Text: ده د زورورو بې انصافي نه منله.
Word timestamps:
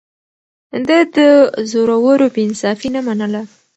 ده 0.87 0.97
د 1.15 1.17
زورورو 1.71 2.27
بې 2.33 2.41
انصافي 2.47 2.89
نه 2.95 3.01
منله. 3.07 3.41